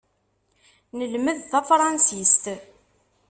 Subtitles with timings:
[0.97, 2.45] Nelmed tafṛansist.